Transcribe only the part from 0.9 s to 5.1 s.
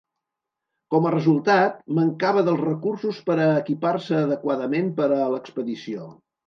Com a resultat, mancava dels recursos per a equipar-se adequadament